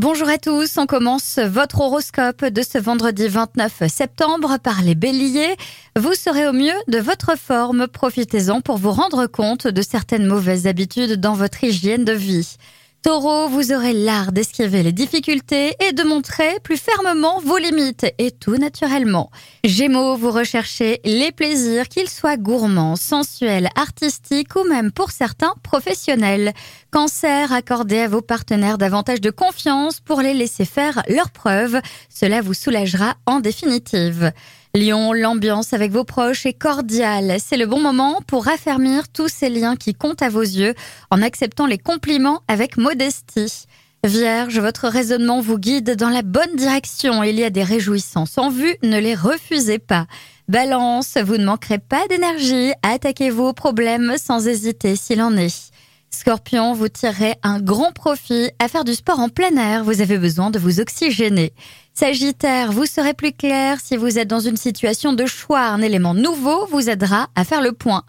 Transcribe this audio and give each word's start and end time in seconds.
Bonjour 0.00 0.30
à 0.30 0.38
tous, 0.38 0.78
on 0.78 0.86
commence 0.86 1.38
votre 1.38 1.82
horoscope 1.82 2.46
de 2.46 2.62
ce 2.62 2.78
vendredi 2.78 3.28
29 3.28 3.82
septembre 3.86 4.56
par 4.58 4.80
les 4.80 4.94
béliers. 4.94 5.54
Vous 5.94 6.14
serez 6.14 6.48
au 6.48 6.54
mieux 6.54 6.72
de 6.88 6.96
votre 6.96 7.36
forme, 7.36 7.86
profitez-en 7.86 8.62
pour 8.62 8.78
vous 8.78 8.92
rendre 8.92 9.26
compte 9.26 9.66
de 9.66 9.82
certaines 9.82 10.24
mauvaises 10.26 10.66
habitudes 10.66 11.20
dans 11.20 11.34
votre 11.34 11.62
hygiène 11.64 12.06
de 12.06 12.14
vie. 12.14 12.56
Taureau, 13.02 13.48
vous 13.48 13.72
aurez 13.72 13.94
l'art 13.94 14.30
d'esquiver 14.30 14.82
les 14.82 14.92
difficultés 14.92 15.74
et 15.80 15.92
de 15.92 16.02
montrer 16.02 16.60
plus 16.62 16.76
fermement 16.76 17.40
vos 17.40 17.56
limites, 17.56 18.04
et 18.18 18.30
tout 18.30 18.58
naturellement. 18.58 19.30
Gémeaux, 19.64 20.16
vous 20.16 20.30
recherchez 20.30 21.00
les 21.06 21.32
plaisirs, 21.32 21.88
qu'ils 21.88 22.10
soient 22.10 22.36
gourmands, 22.36 22.96
sensuels, 22.96 23.70
artistiques 23.74 24.54
ou 24.54 24.64
même 24.64 24.92
pour 24.92 25.12
certains 25.12 25.54
professionnels. 25.62 26.52
Cancer, 26.90 27.50
accordez 27.54 28.00
à 28.00 28.08
vos 28.08 28.20
partenaires 28.20 28.76
davantage 28.76 29.22
de 29.22 29.30
confiance 29.30 30.00
pour 30.00 30.20
les 30.20 30.34
laisser 30.34 30.66
faire 30.66 31.02
leurs 31.08 31.30
preuves. 31.30 31.80
Cela 32.10 32.42
vous 32.42 32.54
soulagera 32.54 33.14
en 33.24 33.40
définitive. 33.40 34.30
Lyon, 34.72 35.12
l'ambiance 35.12 35.72
avec 35.72 35.90
vos 35.90 36.04
proches 36.04 36.46
est 36.46 36.52
cordiale. 36.52 37.38
C'est 37.44 37.56
le 37.56 37.66
bon 37.66 37.80
moment 37.80 38.20
pour 38.28 38.44
raffermir 38.44 39.08
tous 39.08 39.26
ces 39.26 39.48
liens 39.50 39.74
qui 39.74 39.94
comptent 39.94 40.22
à 40.22 40.28
vos 40.28 40.42
yeux 40.42 40.74
en 41.10 41.22
acceptant 41.22 41.66
les 41.66 41.76
compliments 41.76 42.42
avec 42.46 42.76
modestie. 42.76 43.66
Vierge, 44.04 44.60
votre 44.60 44.86
raisonnement 44.86 45.40
vous 45.40 45.58
guide 45.58 45.96
dans 45.96 46.08
la 46.08 46.22
bonne 46.22 46.54
direction. 46.54 47.24
Il 47.24 47.34
y 47.34 47.42
a 47.42 47.50
des 47.50 47.64
réjouissances 47.64 48.38
en 48.38 48.48
vue, 48.48 48.76
ne 48.84 49.00
les 49.00 49.16
refusez 49.16 49.80
pas. 49.80 50.06
Balance, 50.46 51.16
vous 51.16 51.36
ne 51.36 51.46
manquerez 51.46 51.80
pas 51.80 52.06
d'énergie. 52.08 52.72
Attaquez 52.84 53.30
vos 53.30 53.52
problèmes 53.52 54.14
sans 54.18 54.46
hésiter 54.46 54.94
s'il 54.94 55.20
en 55.20 55.36
est. 55.36 55.72
Scorpion, 56.10 56.74
vous 56.74 56.88
tirerez 56.88 57.36
un 57.42 57.60
grand 57.60 57.92
profit 57.92 58.50
à 58.58 58.66
faire 58.66 58.84
du 58.84 58.94
sport 58.94 59.20
en 59.20 59.28
plein 59.28 59.56
air. 59.56 59.84
Vous 59.84 60.00
avez 60.00 60.18
besoin 60.18 60.50
de 60.50 60.58
vous 60.58 60.80
oxygéner. 60.80 61.52
Sagittaire, 61.94 62.72
vous 62.72 62.84
serez 62.84 63.14
plus 63.14 63.32
clair 63.32 63.78
si 63.82 63.96
vous 63.96 64.18
êtes 64.18 64.28
dans 64.28 64.40
une 64.40 64.56
situation 64.56 65.12
de 65.12 65.24
choix. 65.26 65.62
Un 65.62 65.80
élément 65.82 66.14
nouveau 66.14 66.66
vous 66.66 66.90
aidera 66.90 67.28
à 67.36 67.44
faire 67.44 67.62
le 67.62 67.72
point. 67.72 68.02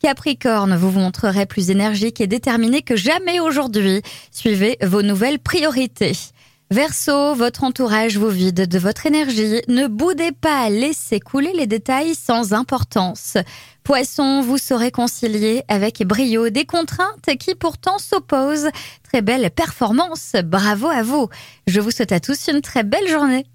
Capricorne, 0.00 0.76
vous 0.76 0.90
vous 0.90 1.00
montrerez 1.00 1.46
plus 1.46 1.70
énergique 1.70 2.20
et 2.20 2.26
déterminé 2.26 2.82
que 2.82 2.94
jamais 2.94 3.40
aujourd'hui. 3.40 4.02
Suivez 4.30 4.76
vos 4.82 5.02
nouvelles 5.02 5.38
priorités. 5.38 6.12
Verseau, 6.72 7.36
votre 7.36 7.62
entourage 7.62 8.18
vous 8.18 8.28
vide 8.28 8.66
de 8.66 8.78
votre 8.80 9.06
énergie. 9.06 9.62
Ne 9.68 9.86
boudez 9.86 10.32
pas, 10.32 10.68
laissez 10.68 11.20
couler 11.20 11.52
les 11.52 11.68
détails 11.68 12.16
sans 12.16 12.52
importance. 12.54 13.36
Poisson, 13.84 14.40
vous 14.40 14.58
saurez 14.58 14.90
concilier 14.90 15.62
avec 15.68 16.04
brio 16.04 16.48
des 16.48 16.64
contraintes 16.64 17.36
qui 17.38 17.54
pourtant 17.54 17.98
s'opposent. 17.98 18.70
Très 19.04 19.22
belle 19.22 19.48
performance, 19.52 20.32
bravo 20.44 20.88
à 20.88 21.04
vous. 21.04 21.28
Je 21.68 21.80
vous 21.80 21.92
souhaite 21.92 22.10
à 22.10 22.18
tous 22.18 22.48
une 22.48 22.62
très 22.62 22.82
belle 22.82 23.08
journée. 23.08 23.46